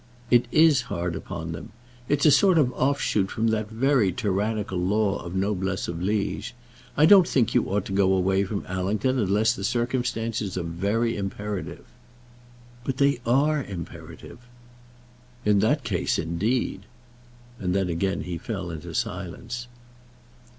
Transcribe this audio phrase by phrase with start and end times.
[0.31, 1.73] "It is hard upon them.
[2.09, 6.55] It's a sort of offshoot from that very tyrannical law of noblesse oblige.
[6.97, 11.15] I don't think you ought to go away from Allington, unless the circumstances are very
[11.15, 11.85] imperative."
[12.83, 14.39] "But they are very imperative."
[15.45, 16.87] "In that case, indeed!"
[17.59, 19.67] And then again he fell into silence.